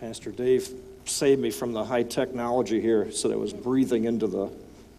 [0.00, 0.68] Pastor Dave
[1.04, 4.50] saved me from the high technology here, so I was breathing into the,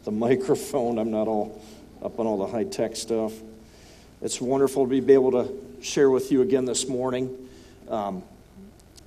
[0.06, 0.98] the microphone.
[0.98, 1.62] I'm not all
[2.02, 3.34] up on all the high tech stuff.
[4.22, 7.36] It's wonderful to be able to share with you again this morning.
[7.90, 8.24] Um,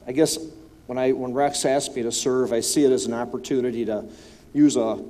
[0.06, 0.38] I guess
[0.86, 4.04] when, I, when Rex asked me to serve, I see it as an opportunity to
[4.52, 5.02] use a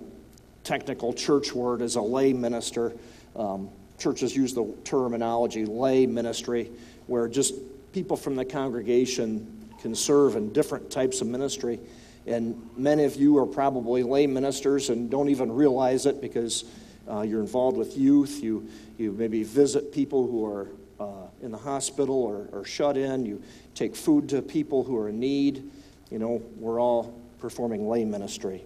[0.62, 2.92] technical church word as a lay minister.
[3.34, 3.68] Um,
[3.98, 6.70] churches use the terminology lay ministry,
[7.08, 7.54] where just
[7.92, 11.80] people from the congregation can serve in different types of ministry.
[12.26, 16.64] And many of you are probably lay ministers and don't even realize it because
[17.10, 18.42] uh, you're involved with youth.
[18.42, 20.68] You, you maybe visit people who are
[21.00, 23.24] uh, in the hospital or, or shut in.
[23.24, 23.42] You
[23.74, 25.70] take food to people who are in need.
[26.10, 28.62] You know, we're all performing lay ministry.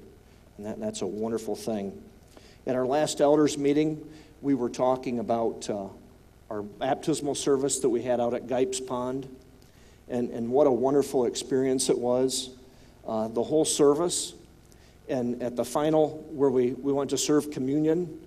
[0.56, 2.02] And that, that's a wonderful thing.
[2.66, 4.04] At our last elders meeting,
[4.40, 5.86] we were talking about uh,
[6.50, 9.28] our baptismal service that we had out at Gipes Pond
[10.12, 12.50] and, and what a wonderful experience it was.
[13.06, 14.34] Uh, the whole service,
[15.08, 18.20] and at the final, where we, we went to serve communion,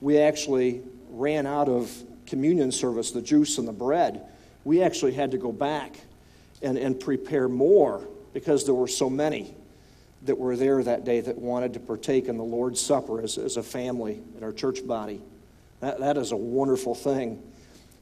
[0.00, 1.90] we actually ran out of
[2.26, 4.26] communion service, the juice and the bread.
[4.64, 5.96] We actually had to go back
[6.60, 9.54] and, and prepare more because there were so many
[10.22, 13.56] that were there that day that wanted to partake in the Lord's Supper as, as
[13.56, 15.22] a family in our church body.
[15.80, 17.40] That, that is a wonderful thing.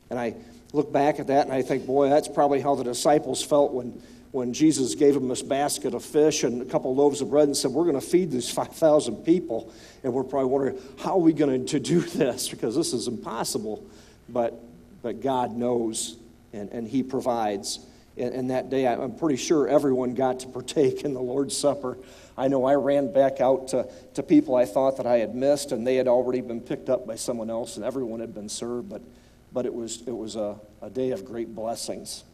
[0.09, 0.35] And I,
[0.77, 4.01] look back at that and I think, boy, that's probably how the disciples felt when,
[4.31, 7.49] when Jesus gave them this basket of fish and a couple of loaves of bread
[7.49, 9.73] and said, We're going to feed these 5,000 people.
[10.05, 12.49] And we're probably wondering, how are we going to do this?
[12.49, 13.85] Because this is impossible.
[14.29, 14.55] But,
[15.03, 16.17] but God knows
[16.53, 17.81] and, and He provides.
[18.19, 21.97] And, and that day, I'm pretty sure everyone got to partake in the Lord's Supper.
[22.37, 25.73] I know I ran back out to, to people I thought that I had missed,
[25.73, 28.91] and they had already been picked up by someone else, and everyone had been served.
[28.91, 29.01] But
[29.57, 32.25] but it was, it was a, a day of great blessings.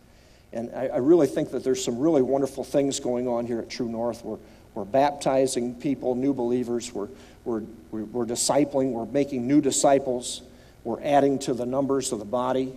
[0.52, 3.70] And I, I, really think that there's some really wonderful things going on here at
[3.70, 4.24] True North.
[4.24, 4.38] We're,
[4.74, 6.92] we're baptizing people, new believers.
[6.92, 7.10] We're,
[7.44, 8.90] we're, we're discipling.
[8.90, 10.42] We're making new disciples.
[10.82, 12.72] We're adding to the numbers of the body.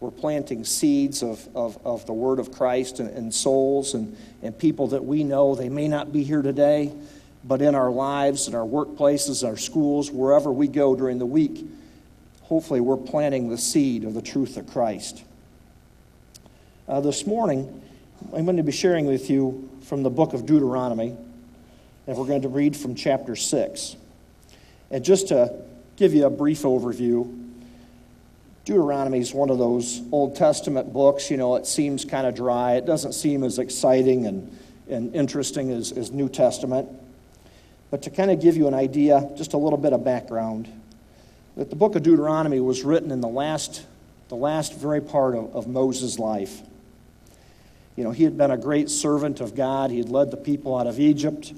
[0.00, 4.58] We're planting seeds of, of, of the Word of Christ and, and souls and, and
[4.58, 5.54] people that we know.
[5.54, 6.92] They may not be here today,
[7.44, 11.64] but in our lives, in our workplaces, our schools, wherever we go during the week,
[12.46, 15.24] hopefully we're planting the seed of the truth of Christ.
[16.86, 17.82] Uh, this morning,
[18.32, 21.16] I'm going to be sharing with you from the book of Deuteronomy,
[22.06, 23.96] and we're going to read from chapter 6.
[24.92, 25.60] And just to
[25.96, 27.46] give you a brief overview,
[28.64, 31.28] Deuteronomy is one of those Old Testament books.
[31.32, 32.74] You know, it seems kind of dry.
[32.74, 34.56] It doesn't seem as exciting and,
[34.88, 36.88] and interesting as, as New Testament.
[37.90, 40.68] But to kind of give you an idea, just a little bit of background,
[41.56, 43.84] that the book of Deuteronomy was written in the last,
[44.28, 46.60] the last very part of, of Moses' life.
[47.96, 49.90] You know, he had been a great servant of God.
[49.90, 51.54] He had led the people out of Egypt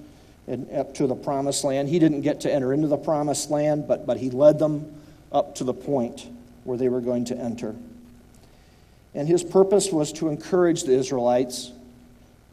[0.47, 1.89] and up to the promised land.
[1.89, 4.95] He didn't get to enter into the promised land, but, but he led them
[5.33, 6.29] up to the point
[6.63, 7.75] where they were going to enter.
[9.15, 11.73] And his purpose was to encourage the Israelites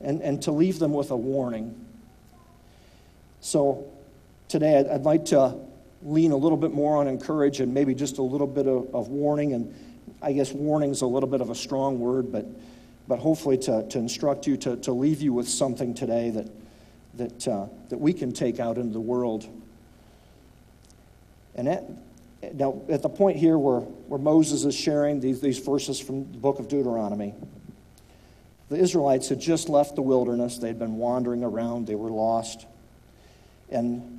[0.01, 1.79] and, and to leave them with a warning.
[3.39, 3.85] So
[4.47, 5.56] today I'd, I'd like to
[6.05, 9.09] lean a little bit more on encourage and maybe just a little bit of, of
[9.09, 9.53] warning.
[9.53, 9.73] And
[10.21, 12.45] I guess warning is a little bit of a strong word, but,
[13.07, 16.47] but hopefully to, to instruct you, to, to leave you with something today that,
[17.15, 19.47] that, uh, that we can take out into the world.
[21.55, 21.83] And at,
[22.53, 26.38] now, at the point here where, where Moses is sharing these, these verses from the
[26.38, 27.33] book of Deuteronomy,
[28.69, 30.57] the Israelites had just left the wilderness.
[30.57, 32.67] They'd been wandering around, they were lost.
[33.69, 34.14] And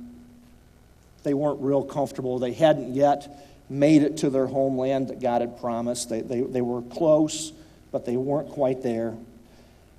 [1.27, 2.39] they weren't real comfortable.
[2.39, 6.09] They hadn't yet made it to their homeland that God had promised.
[6.09, 7.51] They, they, they were close,
[7.91, 9.13] but they weren't quite there.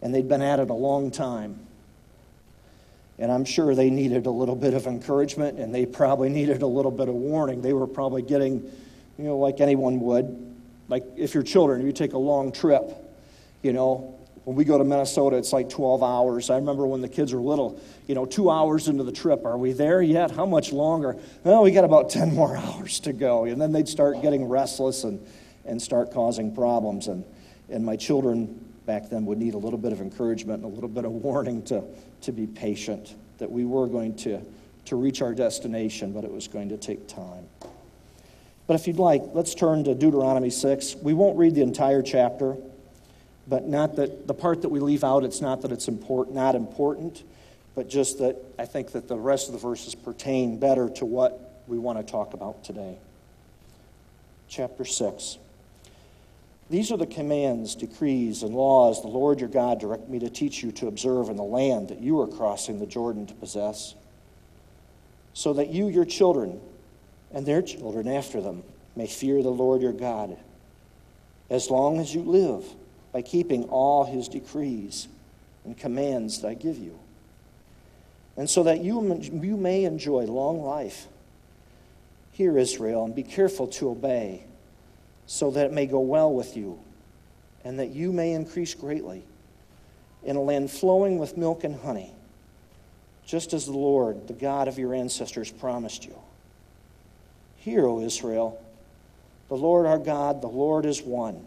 [0.01, 1.59] And they'd been at it a long time.
[3.19, 6.67] And I'm sure they needed a little bit of encouragement and they probably needed a
[6.67, 7.63] little bit of warning.
[7.63, 8.63] They were probably getting,
[9.19, 10.55] you know, like anyone would.
[10.89, 12.85] Like if your children, you take a long trip,
[13.63, 14.18] you know,
[14.49, 16.49] when we go to Minnesota, it's like 12 hours.
[16.49, 19.45] I remember when the kids were little, you know, two hours into the trip.
[19.45, 20.31] Are we there yet?
[20.31, 21.19] How much longer?
[21.45, 23.45] Well, we got about 10 more hours to go.
[23.45, 25.21] And then they'd start getting restless and,
[25.67, 27.09] and start causing problems.
[27.09, 27.27] And,
[27.69, 30.89] and my children back then would need a little bit of encouragement and a little
[30.89, 31.85] bit of warning to,
[32.23, 34.41] to be patient, that we were going to,
[34.87, 37.45] to reach our destination, but it was going to take time.
[38.67, 40.97] But if you'd like, let's turn to Deuteronomy 6.
[41.03, 42.57] We won't read the entire chapter
[43.49, 46.55] but not that the part that we leave out, it's not that it's important, not
[46.55, 47.23] important,
[47.75, 51.63] but just that I think that the rest of the verses pertain better to what
[51.67, 52.99] we want to talk about today.
[54.49, 55.39] Chapter 6.
[56.71, 60.63] These are the commands, decrees, and laws the Lord your God directed me to teach
[60.63, 63.95] you to observe in the land that you are crossing the Jordan to possess,
[65.33, 66.61] so that you, your children,
[67.33, 68.63] and their children after them
[68.97, 70.37] may fear the Lord your God
[71.49, 72.65] as long as you live
[73.19, 75.09] by keeping all his decrees
[75.65, 76.97] and commands that I give you.
[78.37, 81.09] And so that you, you may enjoy long life.
[82.31, 84.45] Hear, Israel, and be careful to obey
[85.27, 86.79] so that it may go well with you,
[87.65, 89.25] and that you may increase greatly
[90.23, 92.13] in a land flowing with milk and honey,
[93.27, 96.17] just as the Lord, the God of your ancestors, promised you.
[97.57, 98.63] Hear, O Israel,
[99.49, 101.45] the Lord our God, the Lord is one.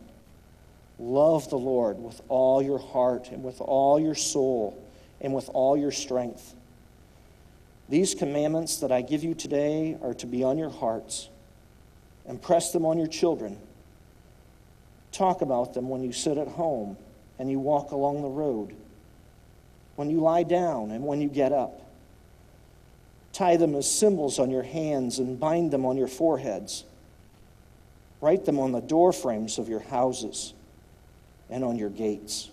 [1.01, 4.81] Love the Lord with all your heart and with all your soul
[5.19, 6.53] and with all your strength.
[7.89, 11.27] These commandments that I give you today are to be on your hearts.
[12.25, 13.57] Impress them on your children
[15.11, 16.97] Talk about them when you sit at home
[17.37, 18.73] and you walk along the road,
[19.95, 21.81] when you lie down and when you get up.
[23.33, 26.85] Tie them as symbols on your hands and bind them on your foreheads.
[28.21, 30.53] Write them on the door frames of your houses
[31.51, 32.49] and on your gates.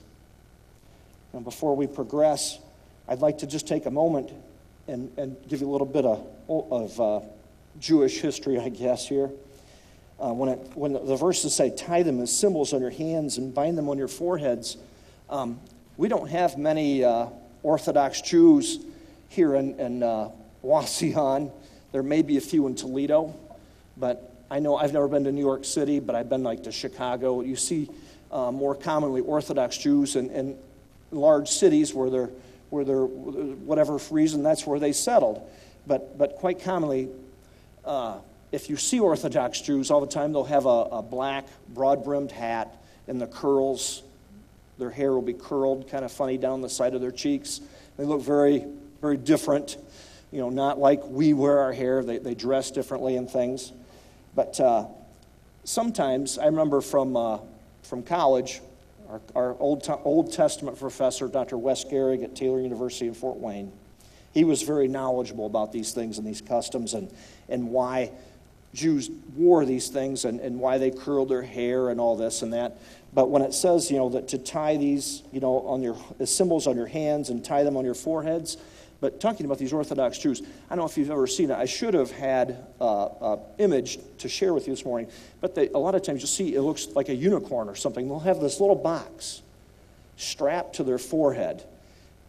[1.32, 2.58] Now, before we progress,
[3.06, 4.30] I'd like to just take a moment
[4.86, 7.20] and, and give you a little bit of, of uh,
[7.80, 9.30] Jewish history, I guess, here.
[10.20, 13.54] Uh, when, it, when the verses say, tie them as symbols on your hands and
[13.54, 14.76] bind them on your foreheads,
[15.30, 15.60] um,
[15.96, 17.26] we don't have many uh,
[17.62, 18.80] Orthodox Jews
[19.28, 20.30] here in, in uh.
[21.92, 23.34] There may be a few in Toledo,
[23.96, 26.72] but I know I've never been to New York City, but I've been like to
[26.72, 27.40] Chicago.
[27.42, 27.88] You see
[28.30, 30.58] uh, more commonly Orthodox Jews in, in
[31.10, 32.30] large cities where they're,
[32.70, 35.48] where they're, whatever reason, that's where they settled.
[35.86, 37.08] But, but quite commonly,
[37.84, 38.18] uh,
[38.52, 42.32] if you see Orthodox Jews all the time, they'll have a, a black, broad brimmed
[42.32, 42.76] hat
[43.06, 44.02] and the curls.
[44.78, 47.60] Their hair will be curled, kind of funny down the side of their cheeks.
[47.96, 48.64] They look very,
[49.00, 49.76] very different.
[50.30, 53.72] You know, not like we wear our hair, they, they dress differently and things.
[54.34, 54.86] But uh,
[55.64, 57.38] sometimes, I remember from, uh,
[57.82, 58.60] from college,
[59.08, 61.56] our, our Old, Old Testament professor, Dr.
[61.56, 63.72] Wes Gehrig at Taylor University in Fort Wayne,
[64.32, 67.10] he was very knowledgeable about these things and these customs and,
[67.48, 68.10] and why
[68.74, 72.52] Jews wore these things and, and why they curled their hair and all this and
[72.52, 72.78] that.
[73.12, 75.96] But when it says, you know, that to tie these, you know, on your
[76.26, 78.58] symbols on your hands and tie them on your foreheads,
[79.00, 81.54] but talking about these Orthodox Jews, I don't know if you've ever seen it.
[81.54, 85.08] I should have had an image to share with you this morning,
[85.40, 88.08] but they, a lot of times you'll see it looks like a unicorn or something.
[88.08, 89.42] They'll have this little box
[90.16, 91.64] strapped to their forehead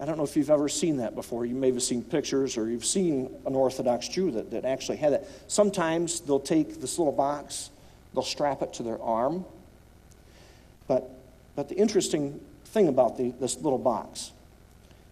[0.02, 1.46] I don't know if you've ever seen that before.
[1.46, 5.12] You may have seen pictures or you've seen an Orthodox Jew that, that actually had
[5.12, 5.28] that.
[5.48, 7.70] Sometimes they'll take this little box,
[8.14, 9.44] they'll strap it to their arm.
[10.88, 11.10] But,
[11.56, 14.32] but the interesting thing about the, this little box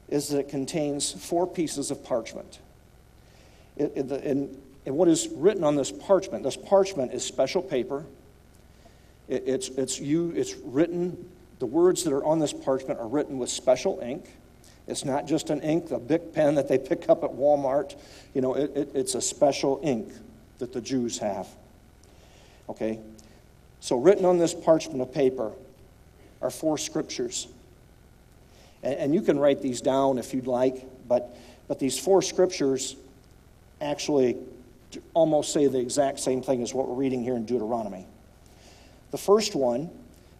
[0.09, 2.59] is that it contains four pieces of parchment.
[3.75, 8.05] It, it, and, and what is written on this parchment, this parchment is special paper.
[9.27, 13.37] It, it's, it's, you, it's written, the words that are on this parchment are written
[13.37, 14.29] with special ink.
[14.87, 17.95] It's not just an ink, a big pen that they pick up at Walmart.
[18.33, 20.09] You know, it, it, it's a special ink
[20.59, 21.47] that the Jews have.
[22.69, 22.99] Okay?
[23.81, 25.51] So, written on this parchment of paper
[26.41, 27.47] are four scriptures.
[28.83, 31.35] And, and you can write these down if you'd like, but,
[31.67, 32.95] but these four scriptures
[33.81, 34.37] actually
[35.13, 38.05] almost say the exact same thing as what we're reading here in Deuteronomy.
[39.11, 39.89] The first one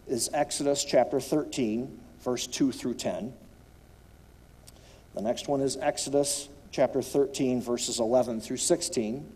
[0.06, 3.32] is Exodus chapter 13, verse 2 through 10.
[5.14, 9.32] The next one is Exodus chapter 13, verses 11 through 16.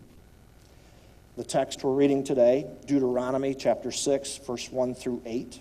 [1.35, 5.59] The text we're reading today, Deuteronomy chapter 6, verse 1 through 8,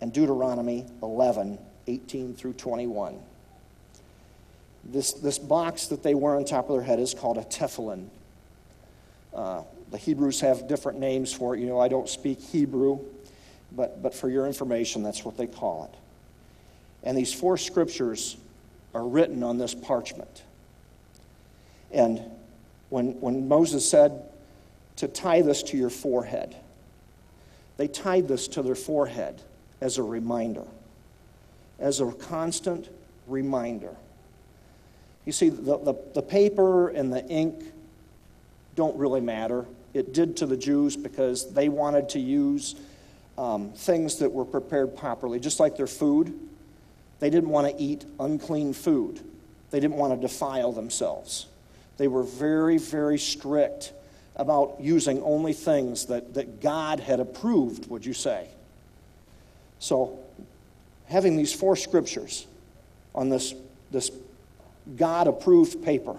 [0.00, 3.18] and Deuteronomy 11, 18 through 21.
[4.84, 8.08] This, this box that they wear on top of their head is called a tefillin.
[9.34, 11.60] Uh, the Hebrews have different names for it.
[11.60, 13.00] You know, I don't speak Hebrew,
[13.72, 15.98] but, but for your information, that's what they call it.
[17.02, 18.36] And these four scriptures
[18.94, 20.42] are written on this parchment.
[21.90, 22.22] And
[22.90, 24.22] when, when Moses said
[24.96, 26.56] to tie this to your forehead,
[27.76, 29.40] they tied this to their forehead
[29.80, 30.64] as a reminder,
[31.78, 32.88] as a constant
[33.26, 33.94] reminder.
[35.24, 37.64] You see, the, the, the, paper and the ink
[38.76, 39.64] don't really matter.
[39.94, 42.74] It did to the Jews because they wanted to use
[43.38, 46.38] um, things that were prepared properly, just like their food.
[47.20, 49.20] They didn't want to eat unclean food,
[49.70, 51.46] they didn't want to defile themselves.
[51.96, 53.92] They were very, very strict
[54.36, 58.48] about using only things that, that God had approved, would you say?
[59.78, 60.18] So,
[61.08, 62.46] having these four scriptures
[63.14, 63.54] on this,
[63.90, 64.10] this
[64.96, 66.16] God approved paper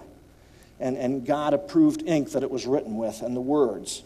[0.80, 4.02] and, and God approved ink that it was written with, and the words.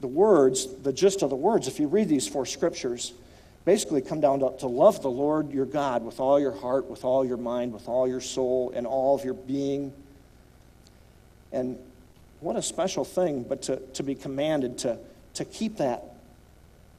[0.00, 3.12] The words, the gist of the words, if you read these four scriptures,
[3.64, 7.04] basically come down to, to love the Lord your God with all your heart, with
[7.04, 9.92] all your mind, with all your soul, and all of your being.
[11.52, 11.78] And
[12.40, 14.98] what a special thing, but to, to be commanded to,
[15.34, 16.04] to keep that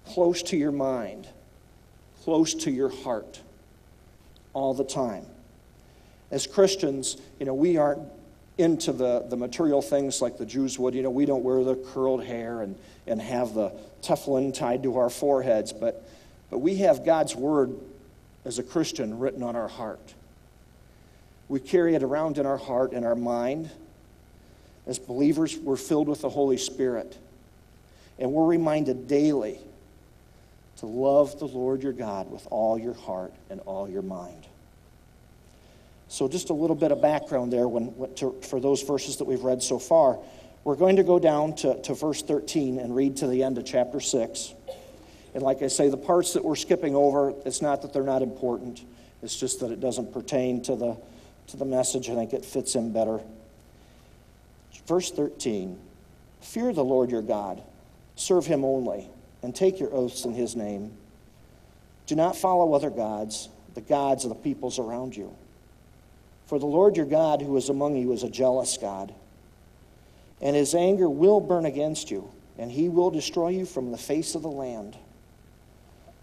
[0.06, 1.28] close to your mind,
[2.28, 3.40] close to your heart
[4.52, 5.26] all the time.
[6.30, 8.02] As Christians, you know, we aren't
[8.58, 10.94] into the, the material things like the Jews would.
[10.94, 12.76] You know, we don't wear the curled hair and,
[13.08, 16.06] and have the tefillin tied to our foreheads, but,
[16.50, 17.74] but we have God's word
[18.44, 20.14] as a Christian written on our heart.
[21.48, 23.70] We carry it around in our heart and our mind
[24.86, 27.18] as believers, we're filled with the Holy Spirit.
[28.20, 29.62] And we're reminded daily
[30.78, 34.46] to love the Lord your God with all your heart and all your mind.
[36.08, 39.44] So, just a little bit of background there when, to, for those verses that we've
[39.44, 40.18] read so far.
[40.64, 43.66] We're going to go down to, to verse 13 and read to the end of
[43.66, 44.54] chapter 6.
[45.34, 48.22] And like I say, the parts that we're skipping over, it's not that they're not
[48.22, 48.84] important,
[49.22, 50.98] it's just that it doesn't pertain to the,
[51.48, 52.10] to the message.
[52.10, 53.22] I think it fits in better.
[54.88, 55.78] Verse 13
[56.42, 57.62] Fear the Lord your God,
[58.16, 59.10] serve him only,
[59.44, 60.92] and take your oaths in his name.
[62.06, 65.36] Do not follow other gods, the gods of the peoples around you.
[66.48, 69.14] For the Lord your God, who is among you, is a jealous God,
[70.42, 74.36] and his anger will burn against you, and he will destroy you from the face
[74.36, 74.98] of the land.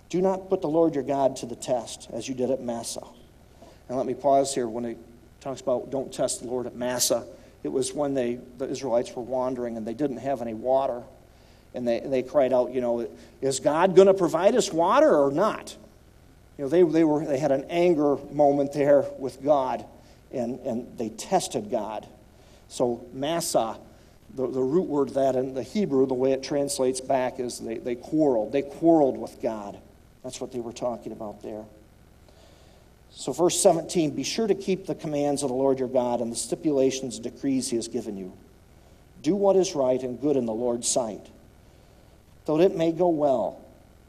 [0.09, 3.03] Do not put the Lord your God to the test, as you did at Massa.
[3.89, 4.97] And let me pause here when he
[5.41, 7.27] talks about don't test the Lord at Massa.
[7.63, 11.03] It was when they, the Israelites were wandering and they didn't have any water.
[11.75, 13.09] And they, they cried out, you know,
[13.41, 15.77] is God going to provide us water or not?
[16.57, 19.85] You know, they, they, were, they had an anger moment there with God,
[20.33, 22.07] and, and they tested God.
[22.69, 23.79] So, massa,
[24.35, 27.79] the, the root word that in the Hebrew, the way it translates back is they,
[27.79, 28.53] they quarreled.
[28.53, 29.79] They quarreled with God.
[30.23, 31.65] That's what they were talking about there.
[33.11, 36.33] So, verse 17 Be sure to keep the commands of the Lord your God and
[36.33, 38.33] the stipulations and decrees he has given you.
[39.23, 41.27] Do what is right and good in the Lord's sight,
[42.45, 43.61] though it may go well,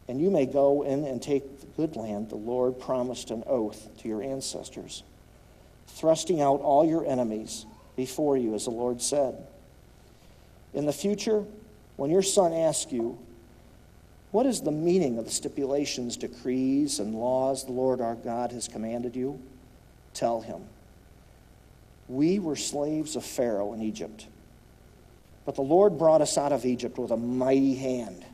[0.07, 3.89] and you may go in and take the good land the Lord promised an oath
[3.99, 5.03] to your ancestors,
[5.87, 7.65] thrusting out all your enemies
[7.95, 9.35] before you, as the Lord said.
[10.73, 11.43] In the future,
[11.95, 13.17] when your son asks you,
[14.31, 18.67] what is the meaning of the stipulations, decrees, and laws the Lord our God has
[18.67, 19.39] commanded you?
[20.13, 20.63] Tell him.
[22.09, 24.27] We were slaves of Pharaoh in Egypt,
[25.45, 28.24] but the Lord brought us out of Egypt with a mighty hand.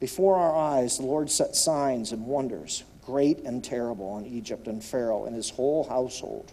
[0.00, 4.82] Before our eyes, the Lord set signs and wonders, great and terrible, on Egypt and
[4.82, 6.52] Pharaoh and his whole household.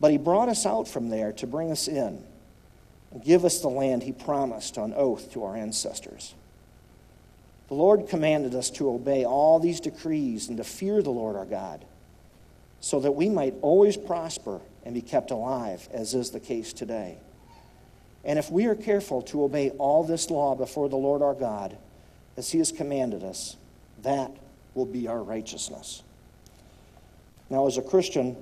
[0.00, 2.24] But he brought us out from there to bring us in
[3.10, 6.34] and give us the land he promised on oath to our ancestors.
[7.68, 11.44] The Lord commanded us to obey all these decrees and to fear the Lord our
[11.44, 11.84] God,
[12.80, 17.18] so that we might always prosper and be kept alive, as is the case today.
[18.24, 21.76] And if we are careful to obey all this law before the Lord our God,
[22.36, 23.56] as he has commanded us,
[24.02, 24.30] that
[24.74, 26.02] will be our righteousness.
[27.48, 28.36] Now, as a Christian,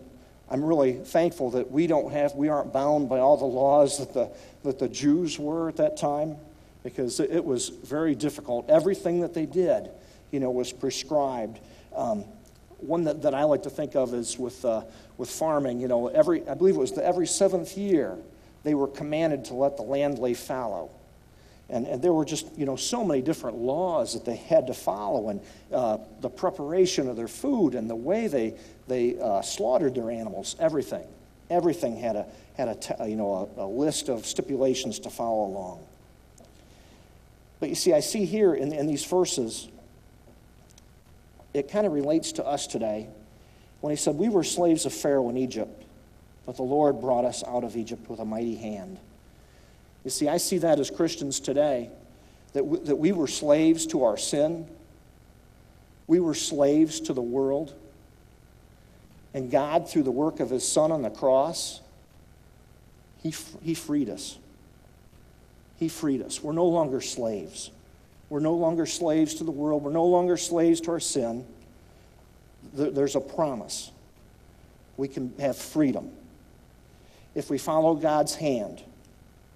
[0.50, 4.12] I'm really thankful that we don't have, we aren't bound by all the laws that
[4.12, 4.30] the,
[4.62, 6.36] that the Jews were at that time
[6.82, 8.68] because it was very difficult.
[8.68, 9.90] Everything that they did,
[10.30, 11.58] you know, was prescribed.
[11.96, 12.24] Um,
[12.78, 14.82] one that, that I like to think of is with, uh,
[15.16, 15.80] with farming.
[15.80, 18.18] You know, every, I believe it was the, every seventh year,
[18.64, 20.90] they were commanded to let the land lay fallow.
[21.70, 24.74] And, and there were just, you know, so many different laws that they had to
[24.74, 25.40] follow, and
[25.72, 28.54] uh, the preparation of their food and the way they,
[28.86, 31.04] they uh, slaughtered their animals, everything.
[31.48, 32.68] Everything had a, had
[32.98, 35.80] a, you know, a, a list of stipulations to follow along.
[37.60, 39.68] But you see, I see here in, in these verses,
[41.54, 43.08] it kind of relates to us today
[43.80, 45.82] when he said, We were slaves of Pharaoh in Egypt,
[46.44, 48.98] but the Lord brought us out of Egypt with a mighty hand.
[50.04, 51.90] You see, I see that as Christians today,
[52.52, 54.68] that we, that we were slaves to our sin,
[56.06, 57.74] we were slaves to the world.
[59.32, 61.80] And God, through the work of his Son on the cross,
[63.22, 64.38] he, he freed us.
[65.78, 66.42] He freed us.
[66.42, 67.70] We're no longer slaves.
[68.28, 69.82] We're no longer slaves to the world.
[69.82, 71.46] We're no longer slaves to our sin.
[72.74, 73.90] There's a promise.
[74.96, 76.12] We can have freedom
[77.34, 78.82] if we follow God's hand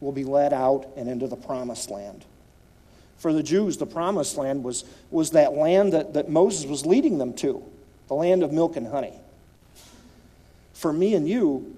[0.01, 2.25] will be led out and into the promised land.
[3.19, 7.19] For the Jews, the promised land was, was that land that, that Moses was leading
[7.19, 7.65] them to,
[8.07, 9.15] the land of milk and honey.
[10.73, 11.77] For me and you,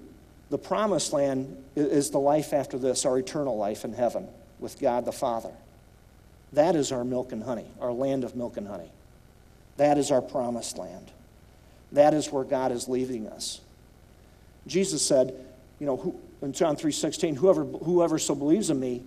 [0.51, 4.27] the promised land is the life after this, our eternal life in heaven
[4.59, 5.51] with God the Father.
[6.53, 8.91] That is our milk and honey, our land of milk and honey.
[9.77, 11.09] That is our promised land.
[11.93, 13.61] That is where God is leading us.
[14.67, 15.33] Jesus said,
[15.79, 19.03] you know, who, in John 3:16, whoever whoever so believes in me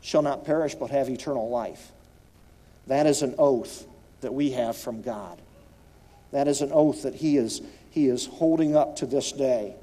[0.00, 1.92] shall not perish but have eternal life.
[2.86, 3.86] That is an oath
[4.20, 5.40] that we have from God.
[6.32, 9.76] That is an oath that he is he is holding up to this day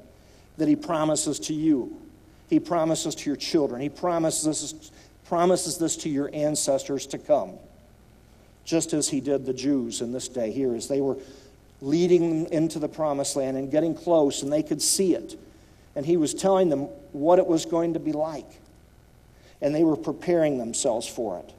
[0.58, 1.96] that he promises to you.
[2.48, 3.80] He promises to your children.
[3.80, 4.90] He promises
[5.24, 7.52] promises this to your ancestors to come.
[8.64, 11.16] Just as he did the Jews in this day here as they were
[11.80, 15.36] leading them into the promised land and getting close and they could see it
[15.94, 16.82] and he was telling them
[17.12, 18.48] what it was going to be like.
[19.60, 21.52] And they were preparing themselves for it.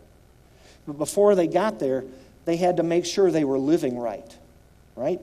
[0.86, 2.04] But before they got there,
[2.46, 4.38] they had to make sure they were living right,
[4.96, 5.22] right?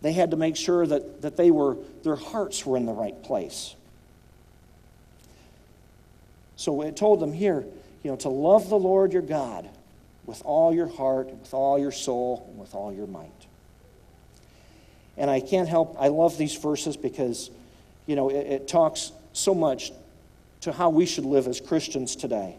[0.00, 3.22] They had to make sure that, that they were, their hearts were in the right
[3.22, 3.74] place.
[6.56, 7.64] So it told them here,
[8.02, 9.68] you know, to love the Lord your God
[10.26, 13.30] with all your heart, with all your soul, and with all your might.
[15.16, 17.50] And I can't help, I love these verses because
[18.06, 19.92] you know, it, it talks so much
[20.62, 22.56] to how we should live as Christians today.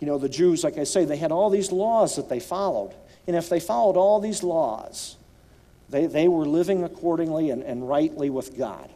[0.00, 2.94] You know, the Jews, like I say, they had all these laws that they followed.
[3.26, 5.16] And if they followed all these laws,
[5.88, 8.90] they, they were living accordingly and, and rightly with God.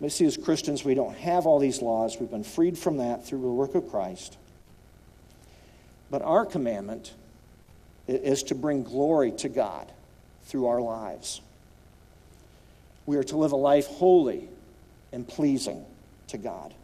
[0.00, 2.16] But see, as Christians, we don't have all these laws.
[2.18, 4.36] We've been freed from that through the work of Christ.
[6.10, 7.12] But our commandment
[8.06, 9.90] is to bring glory to God
[10.44, 11.40] through our lives.
[13.06, 14.48] We are to live a life holy
[15.12, 15.84] and pleasing
[16.28, 16.74] to God.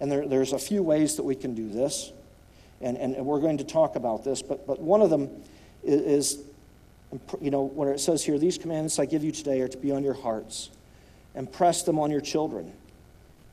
[0.00, 2.12] And there, there's a few ways that we can do this,
[2.80, 5.28] and, and we're going to talk about this, but, but one of them
[5.84, 6.42] is, is,
[7.40, 9.92] you know, where it says here, These commandments I give you today are to be
[9.92, 10.70] on your hearts,
[11.34, 12.72] and press them on your children.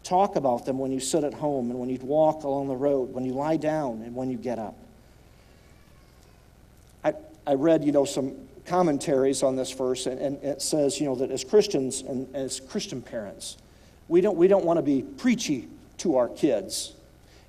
[0.04, 3.14] Talk about them when you sit at home and when you walk along the road,
[3.14, 4.78] when you lie down and when you get up.
[7.04, 7.14] I,
[7.46, 8.34] I read, you know, some
[8.68, 12.60] commentaries on this verse, and, and it says, you know, that as Christians and as
[12.60, 13.58] Christian parents,
[14.08, 15.68] we don't, we don't want to be preachy
[16.00, 16.94] to our kids.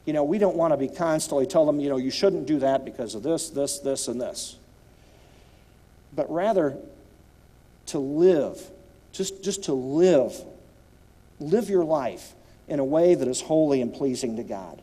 [0.05, 2.61] You know, we don't want to be constantly tell them, you know, you shouldn't do
[2.61, 4.57] that because of this, this, this, and this.
[6.15, 6.79] But rather
[7.87, 8.61] to live,
[9.13, 10.35] just, just to live,
[11.41, 12.33] live your life
[12.69, 14.81] in a way that is holy and pleasing to God.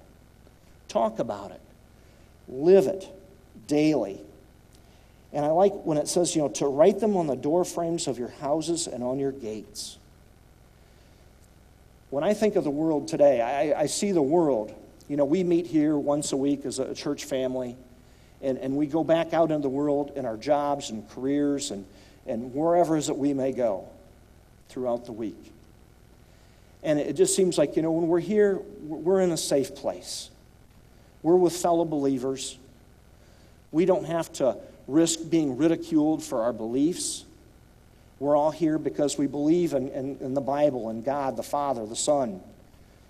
[0.87, 1.61] Talk about it,
[2.47, 3.07] live it
[3.67, 4.21] daily
[5.33, 8.07] and I like when it says, you know, to write them on the door frames
[8.07, 9.97] of your houses and on your gates.
[12.09, 14.73] When I think of the world today, I, I see the world.
[15.09, 17.75] You know, we meet here once a week as a church family,
[18.41, 21.85] and, and we go back out into the world in our jobs and careers and,
[22.25, 23.87] and wherever is it we may go
[24.69, 25.51] throughout the week.
[26.83, 30.29] And it just seems like, you know, when we're here, we're in a safe place.
[31.23, 32.57] We're with fellow believers.
[33.71, 37.25] We don't have to risk being ridiculed for our beliefs.
[38.19, 41.85] We're all here because we believe in, in, in, the Bible and God, the Father,
[41.85, 42.41] the Son.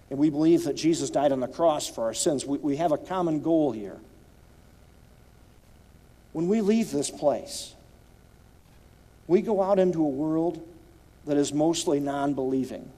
[0.10, 2.46] And we believe that Jesus died on the cross for our sins.
[2.46, 3.98] We, we have a common goal here.
[6.34, 7.74] When we leave this place,
[9.28, 10.66] we go out into a world
[11.26, 12.92] that is mostly non believing.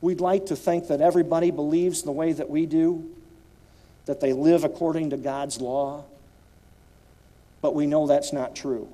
[0.00, 3.10] We'd like to think that everybody believes the way that we do,
[4.06, 6.04] that they live according to God's law.
[7.62, 8.88] But we know that's not true.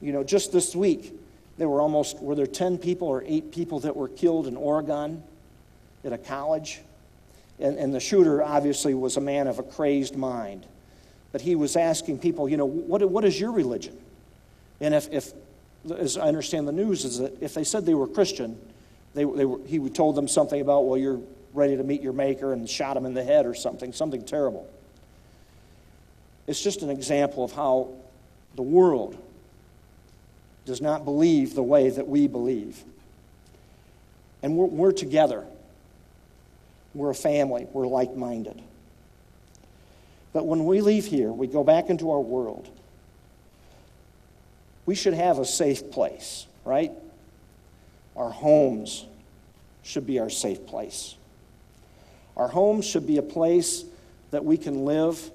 [0.00, 1.12] You know, just this week,
[1.58, 5.22] there were almost, were there 10 people or 8 people that were killed in Oregon
[6.04, 6.80] at a college?
[7.58, 10.64] And, and the shooter obviously was a man of a crazed mind.
[11.32, 13.96] But he was asking people, you know, what, what is your religion?
[14.80, 15.32] And if, if,
[15.96, 18.58] as I understand the news, is that if they said they were Christian,
[19.14, 21.20] they, they were, he told them something about, well, you're
[21.52, 24.68] ready to meet your maker and shot him in the head or something, something terrible.
[26.48, 27.90] It's just an example of how
[28.56, 29.22] the world
[30.64, 32.82] does not believe the way that we believe.
[34.42, 35.44] And we're, we're together.
[36.94, 37.66] We're a family.
[37.70, 38.62] We're like minded.
[40.32, 42.68] But when we leave here, we go back into our world.
[44.86, 46.92] We should have a safe place, right?
[48.16, 49.04] Our homes
[49.82, 51.14] should be our safe place.
[52.38, 53.84] Our homes should be a place
[54.30, 55.30] that we can live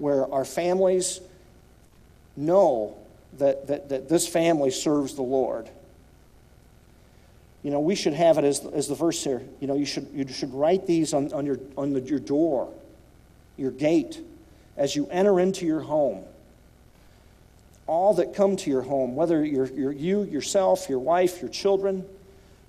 [0.00, 1.20] where our families
[2.36, 2.96] know
[3.38, 5.70] that, that, that this family serves the Lord
[7.62, 9.42] You know, we should have it as, as the verse here.
[9.60, 12.72] You know, you should, you should write these on, on, your, on the, your door,
[13.56, 14.20] your gate,
[14.76, 16.24] as you enter into your home.
[17.86, 22.06] All that come to your home, whether you're, you're you, yourself, your wife, your children,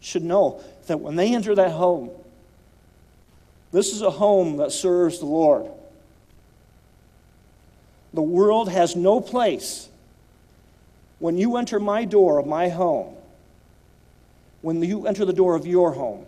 [0.02, 2.10] should know that when they enter that home,
[3.72, 5.72] this is a home that serves the Lord.
[8.13, 9.88] The world has no place
[11.19, 13.15] when you enter my door of my home
[14.62, 16.26] when you enter the door of your home,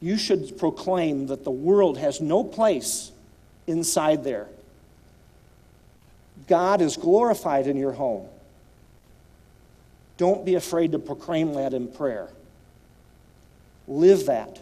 [0.00, 3.10] you should proclaim that the world has no place
[3.66, 4.46] inside there.
[6.46, 8.26] God is glorified in your home.
[10.16, 12.28] Don't be afraid to proclaim that in prayer.
[13.86, 14.58] Live that.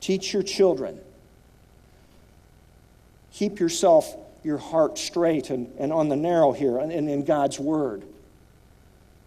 [0.00, 1.00] Teach your children.
[3.36, 8.02] Keep yourself, your heart straight and, and on the narrow here and in God's Word.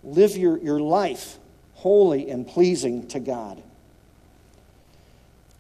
[0.04, 1.38] Live your, your life
[1.76, 3.62] holy and pleasing to God.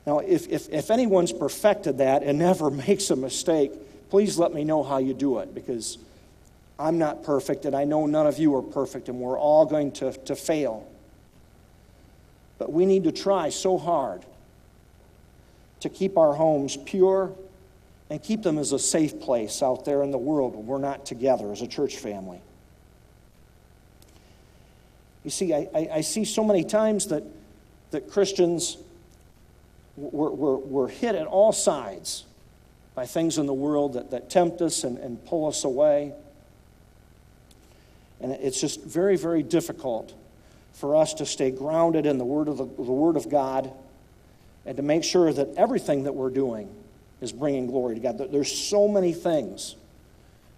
[0.07, 3.71] Now, if, if, if anyone's perfected that and never makes a mistake,
[4.09, 5.99] please let me know how you do it because
[6.79, 9.91] I'm not perfect and I know none of you are perfect and we're all going
[9.93, 10.89] to, to fail.
[12.57, 14.25] But we need to try so hard
[15.81, 17.31] to keep our homes pure
[18.09, 21.05] and keep them as a safe place out there in the world when we're not
[21.05, 22.41] together as a church family.
[25.23, 27.23] You see, I, I, I see so many times that,
[27.91, 28.77] that Christians
[29.95, 32.25] were, were, were hit at all sides
[32.95, 36.13] by things in the world that, that tempt us and, and pull us away.
[38.21, 40.13] And it's just very, very difficult
[40.73, 43.71] for us to stay grounded in the Word of, the, the Word of God
[44.65, 46.69] and to make sure that everything that we're doing
[47.21, 48.31] is bringing glory to God.
[48.31, 49.75] There's so many things.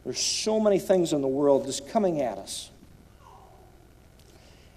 [0.04, 2.69] There's so many things in the world just coming at us.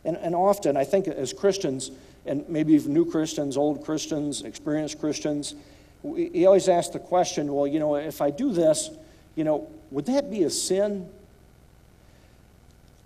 [0.05, 1.91] And, and often, I think as Christians,
[2.27, 5.55] and maybe even new Christians, old Christians, experienced Christians,
[6.03, 8.91] we, always ask the question well, you know, if I do this,
[9.35, 11.09] you know, would that be a sin?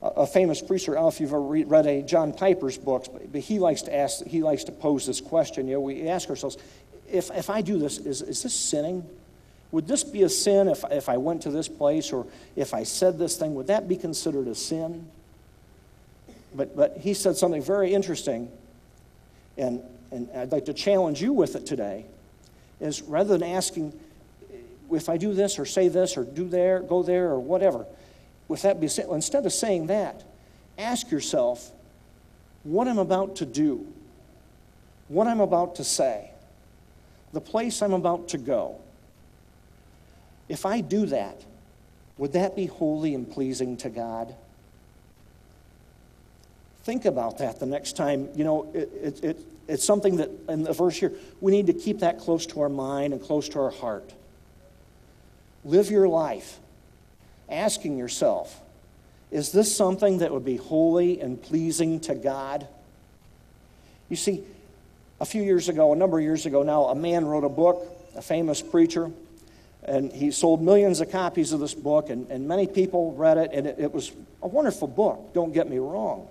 [0.01, 3.41] A, famous preacher, I don't know if you've ever read, a John Piper's books, but
[3.41, 5.67] he likes to ask, he likes to pose this question.
[5.67, 6.57] You know, we ask ourselves,
[7.11, 9.05] if, if I do this, is, is this sinning?
[9.71, 12.85] Would this be a sin if, if I went to this place or if I
[12.85, 13.55] said this thing?
[13.55, 15.07] Would that be considered a sin?
[16.55, 18.51] But, but he said something very interesting,
[19.59, 22.07] and, and I'd like to challenge you with it today,
[22.81, 23.93] is rather than asking,
[24.91, 27.85] if I do this or say this or do there, go there or whatever,
[28.49, 30.25] with that be instead of saying that,
[30.79, 31.71] ask yourself,
[32.63, 33.87] what I'm about to do,
[35.09, 36.31] what I'm about to say,
[37.33, 38.81] the place I'm about to go.
[40.49, 41.45] If I do that,
[42.17, 44.35] would that be holy and pleasing to God?
[46.83, 48.29] Think about that the next time.
[48.35, 51.75] You know, it, it, it, it's something that in the verse here, we need to
[51.75, 54.15] keep that close to our mind and close to our heart.
[55.65, 56.59] Live your life
[57.51, 58.61] asking yourself,
[59.31, 62.67] is this something that would be holy and pleasing to God?
[64.09, 64.43] You see,
[65.21, 67.87] a few years ago, a number of years ago now, a man wrote a book,
[68.17, 69.11] a famous preacher,
[69.85, 73.51] and he sold millions of copies of this book, and, and many people read it,
[73.53, 76.29] and it, it was a wonderful book, don't get me wrong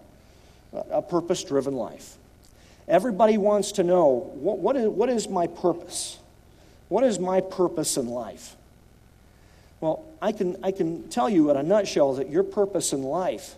[0.91, 2.17] a purpose driven life.
[2.88, 6.17] Everybody wants to know what, what, is, what is my purpose?
[6.89, 8.56] What is my purpose in life?
[9.82, 13.56] Well, I can, I can tell you in a nutshell that your purpose in life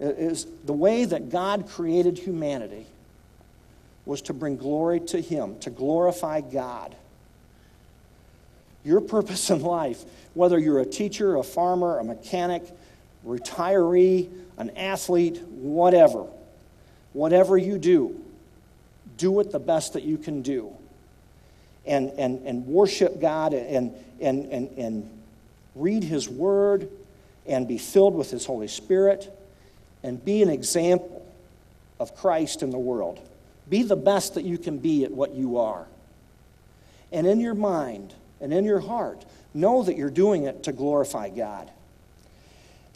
[0.00, 2.86] is the way that God created humanity
[4.06, 6.94] was to bring glory to Him, to glorify God.
[8.84, 12.62] Your purpose in life, whether you're a teacher, a farmer, a mechanic,
[13.26, 16.26] retiree, an athlete, whatever,
[17.12, 18.20] whatever you do,
[19.16, 20.70] do it the best that you can do.
[21.86, 25.10] And, and, and worship God and, and, and, and
[25.74, 26.88] read His Word
[27.46, 29.30] and be filled with His Holy Spirit
[30.02, 31.26] and be an example
[31.98, 33.20] of Christ in the world.
[33.68, 35.86] Be the best that you can be at what you are.
[37.12, 39.24] And in your mind and in your heart,
[39.54, 41.70] know that you're doing it to glorify God.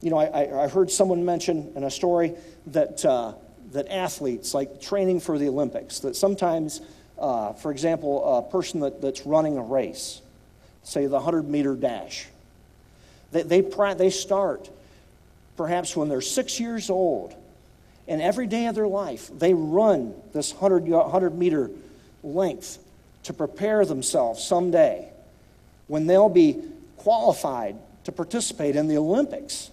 [0.01, 2.35] You know, I, I heard someone mention in a story
[2.69, 3.35] that, uh,
[3.73, 6.81] that athletes, like training for the Olympics, that sometimes,
[7.19, 10.21] uh, for example, a person that, that's running a race,
[10.83, 12.27] say the 100 meter dash,
[13.33, 13.61] they, they,
[13.95, 14.71] they start
[15.59, 17.35] perhaps when they're six years old,
[18.09, 21.71] and every day of their life, they run this 100, 100 meter
[22.23, 22.79] length
[23.25, 25.09] to prepare themselves someday
[25.87, 26.57] when they'll be
[26.97, 29.71] qualified to participate in the Olympics.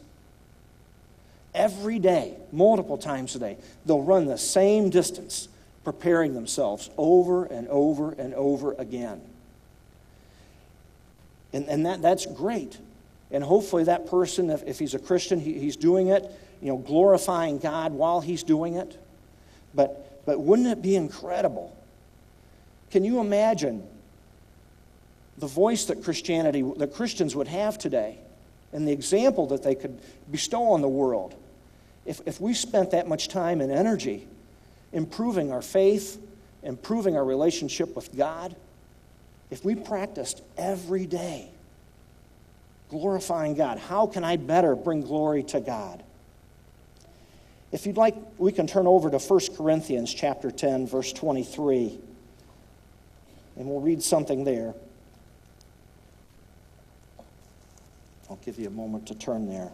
[1.53, 3.57] every day, multiple times a day.
[3.85, 5.47] They'll run the same distance,
[5.85, 9.21] preparing themselves over and over and over again.
[11.53, 12.77] And, and that, that's great.
[13.31, 16.29] And hopefully, that person, if, if he's a Christian, he, he's doing it,
[16.65, 18.97] you know, glorifying God while he's doing it.
[19.75, 21.77] But, but wouldn't it be incredible?
[22.89, 23.87] Can you imagine
[25.37, 28.17] the voice that Christianity, that Christians would have today,
[28.73, 29.99] and the example that they could
[30.31, 31.35] bestow on the world
[32.03, 34.27] if, if we spent that much time and energy
[34.91, 36.19] improving our faith,
[36.63, 38.55] improving our relationship with God,
[39.51, 41.47] if we practiced every day
[42.89, 46.01] glorifying God, how can I better bring glory to God?
[47.75, 51.99] If you'd like, we can turn over to 1 Corinthians chapter 10, verse 23,
[53.57, 54.73] and we'll read something there.
[58.29, 59.73] I'll give you a moment to turn there.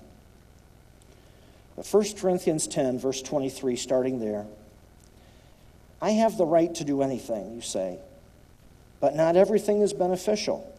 [1.76, 4.48] But 1 Corinthians 10, verse 23, starting there.
[6.02, 8.00] I have the right to do anything, you say,
[9.00, 10.76] but not everything is beneficial.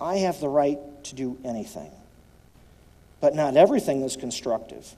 [0.00, 1.90] I have the right to do anything,
[3.20, 4.96] but not everything is constructive.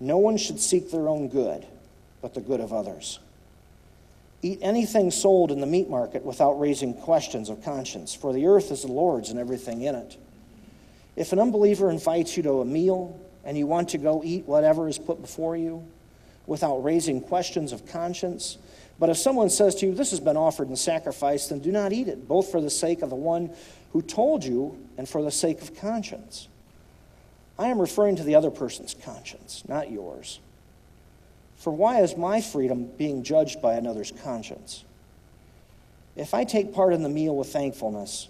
[0.00, 1.66] No one should seek their own good,
[2.22, 3.18] but the good of others.
[4.42, 8.70] Eat anything sold in the meat market without raising questions of conscience, for the earth
[8.70, 10.16] is the Lord's and everything in it.
[11.16, 14.88] If an unbeliever invites you to a meal and you want to go eat whatever
[14.88, 15.84] is put before you
[16.46, 18.58] without raising questions of conscience,
[19.00, 21.92] but if someone says to you, This has been offered in sacrifice, then do not
[21.92, 23.50] eat it, both for the sake of the one
[23.92, 26.46] who told you and for the sake of conscience.
[27.58, 30.38] I am referring to the other person's conscience, not yours.
[31.56, 34.84] For why is my freedom being judged by another's conscience?
[36.14, 38.28] If I take part in the meal with thankfulness,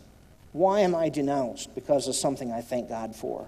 [0.52, 3.46] why am I denounced because of something I thank God for?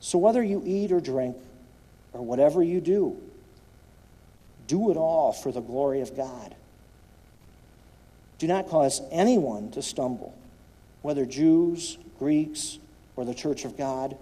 [0.00, 1.36] So, whether you eat or drink,
[2.12, 3.16] or whatever you do,
[4.66, 6.54] do it all for the glory of God.
[8.38, 10.34] Do not cause anyone to stumble,
[11.02, 12.78] whether Jews, Greeks,
[13.16, 14.16] or the church of God,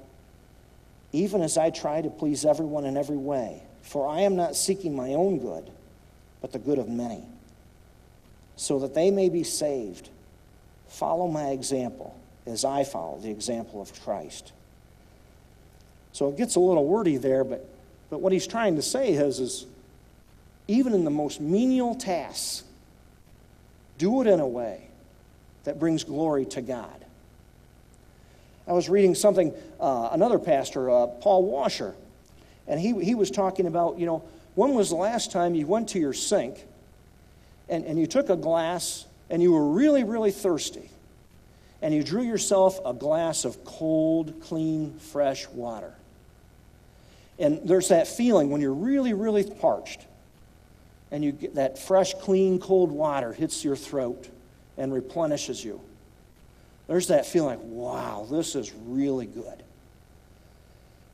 [1.12, 3.62] even as I try to please everyone in every way.
[3.82, 5.70] For I am not seeking my own good,
[6.40, 7.22] but the good of many,
[8.56, 10.08] so that they may be saved.
[10.88, 14.52] Follow my example as I follow the example of Christ.
[16.12, 17.68] So it gets a little wordy there, but,
[18.08, 19.66] but what he's trying to say is, is
[20.68, 22.64] even in the most menial tasks,
[23.98, 24.88] do it in a way
[25.64, 27.03] that brings glory to God.
[28.66, 31.94] I was reading something, uh, another pastor, uh, Paul Washer,
[32.66, 34.24] and he, he was talking about, you know,
[34.54, 36.64] when was the last time you went to your sink
[37.68, 40.88] and, and you took a glass and you were really, really thirsty,
[41.82, 45.92] and you drew yourself a glass of cold, clean, fresh water.
[47.38, 50.06] And there's that feeling when you're really, really parched,
[51.10, 54.28] and you get that fresh, clean, cold water hits your throat
[54.78, 55.80] and replenishes you.
[56.86, 59.62] There's that feeling like, wow, this is really good.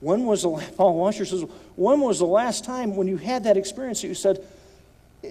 [0.00, 1.44] When was the Paul Washer says,
[1.76, 4.44] when was the last time when you had that experience that you said,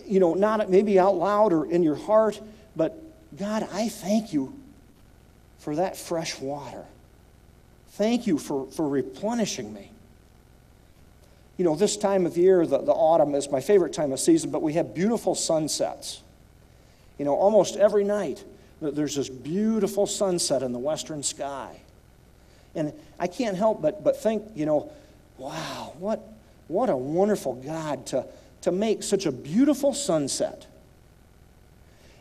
[0.06, 2.40] you know, not maybe out loud or in your heart,
[2.76, 2.98] but
[3.38, 4.54] God, I thank you
[5.60, 6.86] for that fresh water.
[7.92, 9.92] Thank you for, for replenishing me.
[11.58, 14.52] You know, this time of year, the, the autumn is my favorite time of season,
[14.52, 16.22] but we have beautiful sunsets.
[17.18, 18.44] You know, almost every night,
[18.82, 21.82] there's this beautiful sunset in the western sky.
[22.76, 24.92] And I can't help but, but think, you know,
[25.38, 26.22] wow, what,
[26.68, 28.26] what a wonderful God to,
[28.62, 30.68] to make such a beautiful sunset.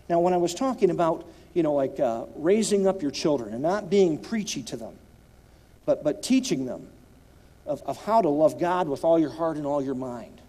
[0.08, 3.62] Now, when I was talking about, you know, like uh, raising up your children and
[3.62, 4.94] not being preachy to them,
[5.84, 6.88] but, but teaching them
[7.66, 10.40] of, of how to love God with all your heart and all your mind.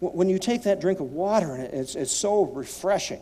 [0.00, 3.20] When you take that drink of water and it's, it's so refreshing,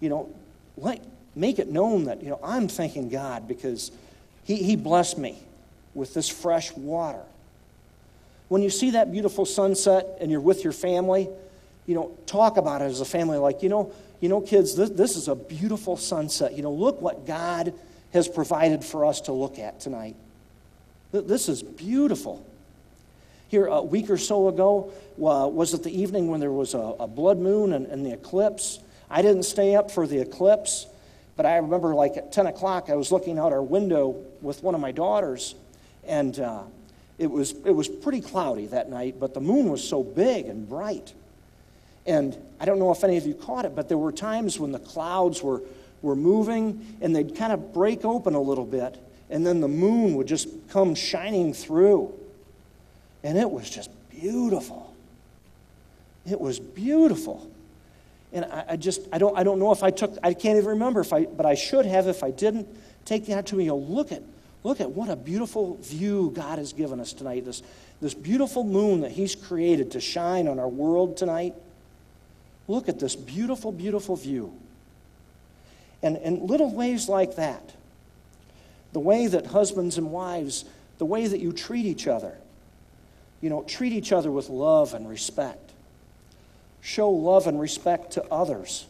[0.00, 0.28] you know,
[0.76, 3.92] let, make it known that, you know, I'm thanking God because
[4.44, 5.38] he, he blessed me
[5.94, 7.22] with this fresh water.
[8.48, 11.28] When you see that beautiful sunset and you're with your family,
[11.86, 14.90] you know, talk about it as a family like, you know, you know, kids, this,
[14.90, 16.54] this is a beautiful sunset.
[16.54, 17.72] You know, look what God
[18.12, 20.16] has provided for us to look at tonight.
[21.12, 22.44] This is beautiful.
[23.48, 26.94] Here, a week or so ago, uh, was it the evening when there was a,
[27.00, 28.78] a blood moon and, and, the eclipse?
[29.10, 30.86] I didn't stay up for the eclipse,
[31.36, 34.74] but I remember like at 10 o'clock, I was looking out our window with one
[34.74, 35.54] of my daughters,
[36.06, 36.62] and uh,
[37.18, 40.68] it, was, it was pretty cloudy that night, but the moon was so big and
[40.68, 41.12] bright.
[42.06, 44.72] And I don't know if any of you caught it, but there were times when
[44.72, 45.62] the clouds were,
[46.02, 48.98] were moving and they'd kind of break open a little bit
[49.30, 52.12] and then the moon would just come shining through.
[53.22, 54.94] And it was just beautiful.
[56.28, 57.49] It was beautiful.
[58.32, 60.70] And I, I, just, I don't, I don't know if I took, I can't even
[60.70, 62.68] remember if I, but I should have if I didn't
[63.04, 64.22] take that the opportunity to look at,
[64.62, 67.44] look at what a beautiful view God has given us tonight.
[67.44, 67.62] This,
[68.00, 71.54] this beautiful moon that He's created to shine on our world tonight.
[72.68, 74.54] Look at this beautiful, beautiful view.
[76.02, 77.74] And, and little ways like that,
[78.92, 80.64] the way that husbands and wives,
[80.98, 82.36] the way that you treat each other,
[83.40, 85.69] you know, treat each other with love and respect.
[86.80, 88.86] Show love and respect to others.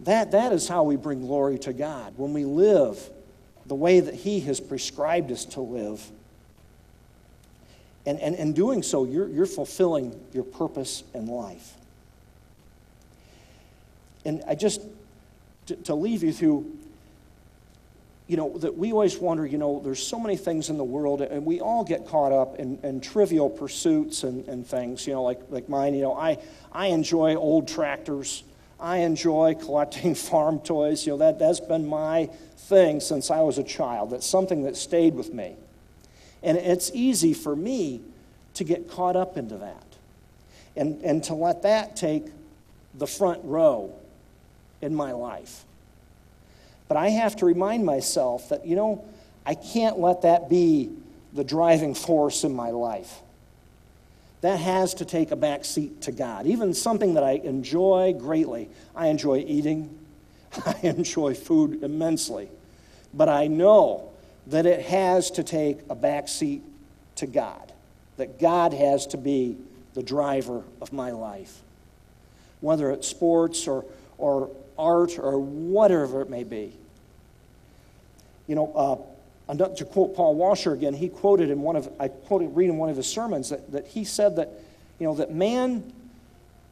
[0.00, 2.14] That, that is how we bring glory to God.
[2.16, 3.10] When we live
[3.66, 6.04] the way that He has prescribed us to live.
[8.06, 11.74] And, and in doing so, you're, you're fulfilling your purpose in life.
[14.24, 14.80] And I just,
[15.66, 16.78] to, to leave you through,
[18.26, 21.20] you know, that we always wonder, you know, there's so many things in the world,
[21.20, 25.22] and we all get caught up in, in trivial pursuits and, and things, you know,
[25.22, 25.94] like, like mine.
[25.94, 26.38] You know, I,
[26.72, 28.42] I enjoy old tractors.
[28.80, 31.06] I enjoy collecting farm toys.
[31.06, 34.10] You know, that, that's been my thing since I was a child.
[34.10, 35.56] That's something that stayed with me.
[36.42, 38.00] And it's easy for me
[38.54, 39.84] to get caught up into that
[40.76, 42.24] and, and to let that take
[42.94, 43.92] the front row
[44.80, 45.64] in my life.
[46.88, 49.04] But I have to remind myself that, you know,
[49.46, 50.90] I can't let that be
[51.32, 53.20] the driving force in my life.
[54.42, 56.46] That has to take a back seat to God.
[56.46, 58.68] Even something that I enjoy greatly.
[58.94, 59.98] I enjoy eating,
[60.66, 62.50] I enjoy food immensely.
[63.12, 64.10] But I know
[64.48, 66.62] that it has to take a back seat
[67.16, 67.72] to God,
[68.16, 69.56] that God has to be
[69.94, 71.60] the driver of my life.
[72.60, 73.84] Whether it's sports or,
[74.18, 76.72] or art or whatever it may be.
[78.46, 79.08] You know,
[79.48, 82.76] uh, to quote Paul Washer again, he quoted in one of, I quoted, read in
[82.76, 84.50] one of his sermons that, that he said that,
[84.98, 85.92] you know, that man,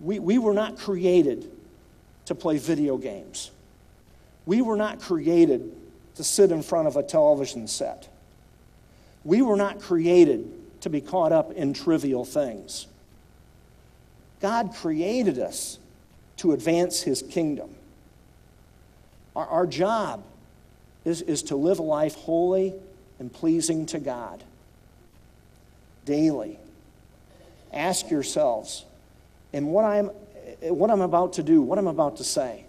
[0.00, 1.50] we, we were not created
[2.26, 3.50] to play video games.
[4.46, 5.72] We were not created
[6.16, 8.08] to sit in front of a television set.
[9.24, 10.50] We were not created
[10.82, 12.86] to be caught up in trivial things.
[14.40, 15.78] God created us
[16.42, 17.70] to advance his kingdom.
[19.36, 20.24] Our, our job
[21.04, 22.74] is, is to live a life holy
[23.20, 24.42] and pleasing to God
[26.04, 26.58] daily.
[27.72, 28.84] Ask yourselves,
[29.52, 30.06] and what I'm,
[30.62, 32.64] what I'm about to do, what I'm about to say,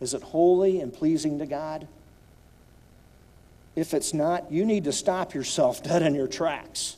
[0.00, 1.86] is it holy and pleasing to God?
[3.76, 6.96] If it's not, you need to stop yourself dead in your tracks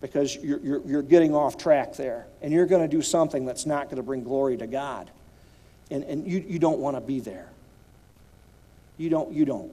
[0.00, 2.26] because you're, you're, you're getting off track there.
[2.42, 5.12] And you're going to do something that's not going to bring glory to God.
[5.90, 7.48] And, and you, you don't want to be there.
[8.98, 9.32] You don't.
[9.32, 9.72] You don't.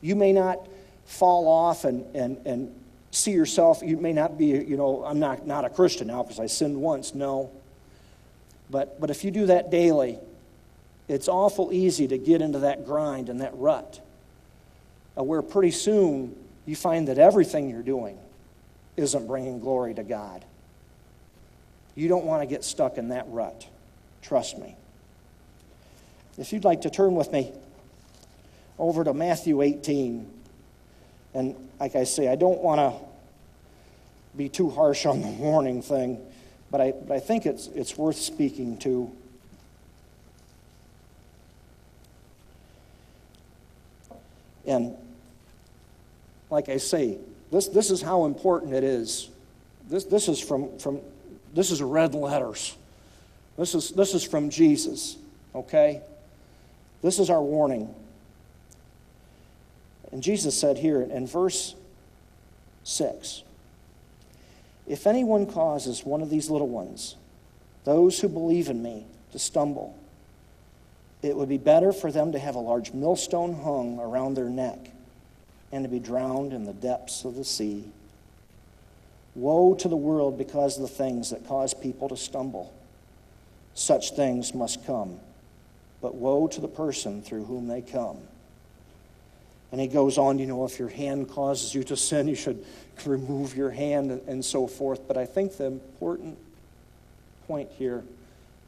[0.00, 0.66] You may not
[1.06, 2.74] fall off and, and, and
[3.10, 3.82] see yourself.
[3.82, 6.80] You may not be, you know, I'm not, not a Christian now because I sinned
[6.80, 7.14] once.
[7.14, 7.50] No.
[8.70, 10.18] But, but if you do that daily,
[11.08, 14.00] it's awful easy to get into that grind and that rut
[15.18, 16.36] uh, where pretty soon
[16.66, 18.16] you find that everything you're doing
[18.96, 20.44] isn't bringing glory to God.
[21.96, 23.66] You don't want to get stuck in that rut.
[24.22, 24.76] Trust me.
[26.38, 27.52] If you'd like to turn with me
[28.80, 30.26] over to Matthew 18.
[31.34, 33.06] And like I say, I don't want to
[34.36, 36.18] be too harsh on the warning thing,
[36.70, 39.12] but I, but I think it's, it's worth speaking to.
[44.66, 44.96] And
[46.48, 47.18] like I say,
[47.52, 49.28] this, this is how important it is.
[49.88, 51.00] This, this is from, from
[51.52, 52.76] this is red letters.
[53.58, 55.16] This is, this is from Jesus,
[55.54, 56.02] okay?
[57.02, 57.94] This is our warning.
[60.12, 61.74] And Jesus said here in verse
[62.84, 63.42] 6
[64.86, 67.16] If anyone causes one of these little ones,
[67.84, 69.96] those who believe in me, to stumble,
[71.22, 74.78] it would be better for them to have a large millstone hung around their neck
[75.70, 77.84] and to be drowned in the depths of the sea.
[79.34, 82.72] Woe to the world because of the things that cause people to stumble.
[83.74, 85.20] Such things must come,
[86.00, 88.18] but woe to the person through whom they come.
[89.72, 92.64] And he goes on, you know, if your hand causes you to sin, you should
[93.04, 95.06] remove your hand and so forth.
[95.06, 96.36] But I think the important
[97.46, 98.02] point here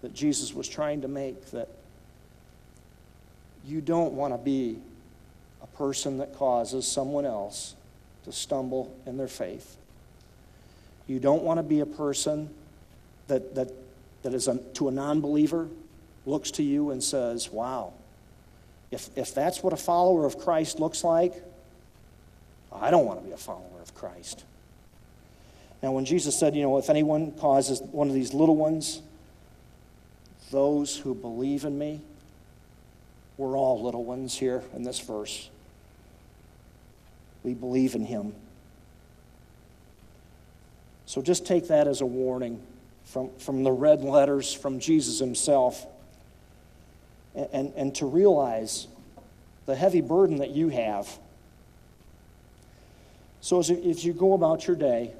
[0.02, 1.68] that Jesus was trying to make that
[3.64, 4.78] you don't want to be
[5.62, 7.74] a person that causes someone else
[8.24, 9.76] to stumble in their faith.
[11.06, 12.50] You don't want to be a person
[13.28, 13.72] that, that,
[14.22, 15.68] that is a, to a non believer
[16.26, 17.92] looks to you and says, Wow,
[18.90, 21.34] if, if that's what a follower of Christ looks like,
[22.70, 24.44] I don't want to be a follower of Christ.
[25.82, 29.02] Now, when Jesus said, you know, if anyone causes one of these little ones,
[30.50, 32.00] those who believe in me,
[33.36, 35.50] we're all little ones here in this verse.
[37.42, 38.34] We believe in him.
[41.06, 42.62] So just take that as a warning
[43.04, 45.84] from, from the red letters from Jesus himself
[47.34, 48.86] and, and, to realize
[49.66, 51.08] the heavy burden that you have.
[53.40, 55.12] So as, as you go about your day,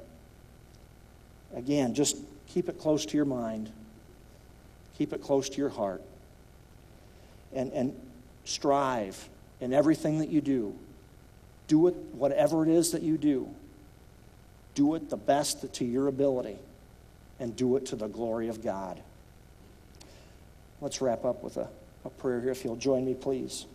[1.55, 3.71] again, just keep it close to your mind,
[4.97, 6.01] keep it close to your heart,
[7.53, 7.95] and, and
[8.45, 10.75] strive in everything that you do.
[11.67, 13.49] Do it, whatever it is that you do,
[14.75, 16.57] do it the best to your ability
[17.39, 19.01] and do it to the glory of God.
[20.81, 21.69] Let's wrap up with a,
[22.05, 23.65] a prayer here, if you'll join me, please.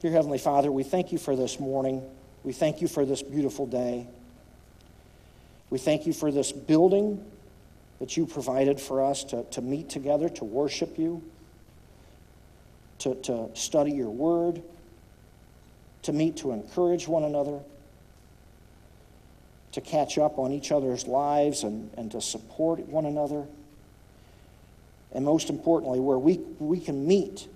[0.00, 2.02] Dear Heavenly Father, we thank you for this morning.
[2.44, 4.06] We thank you for this beautiful day.
[5.70, 7.24] We thank you for this building
[7.98, 11.22] that you provided for us to, to meet together, to worship you,
[13.00, 14.62] to, to study your word,
[16.02, 17.60] to meet to encourage one another
[19.72, 23.46] to catch up on each other's lives and, and to support one another.
[25.12, 27.48] And most importantly, where we, we can meet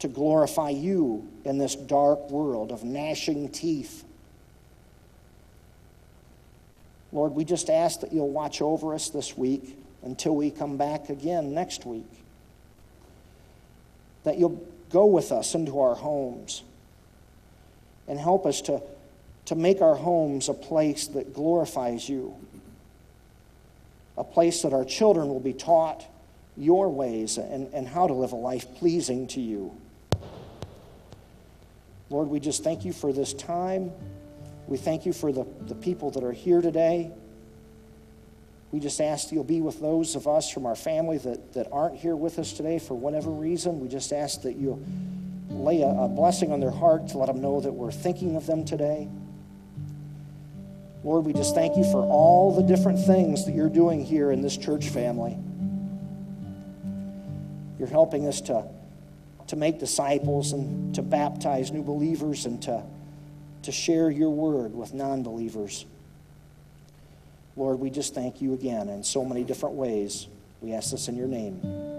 [0.00, 4.04] to glorify you in this dark world of gnashing teeth.
[7.12, 11.10] Lord, we just ask that you'll watch over us this week until we come back
[11.10, 12.10] again next week.
[14.24, 16.62] That you'll go with us into our homes
[18.08, 18.82] and help us to
[19.50, 22.36] to make our homes a place that glorifies you,
[24.16, 26.04] a place that our children will be taught
[26.56, 29.76] your ways and, and how to live a life pleasing to you.
[32.10, 33.92] Lord, we just thank you for this time.
[34.66, 37.12] We thank you for the, the people that are here today.
[38.72, 41.68] We just ask that you'll be with those of us from our family that, that
[41.72, 43.80] aren't here with us today for whatever reason.
[43.80, 44.82] We just ask that you'll
[45.48, 48.46] lay a, a blessing on their heart to let them know that we're thinking of
[48.46, 49.08] them today.
[51.02, 54.42] Lord, we just thank you for all the different things that you're doing here in
[54.42, 55.38] this church family.
[57.78, 58.66] You're helping us to,
[59.46, 62.84] to make disciples and to baptize new believers and to,
[63.62, 65.86] to share your word with non believers.
[67.56, 70.28] Lord, we just thank you again in so many different ways.
[70.60, 71.89] We ask this in your name.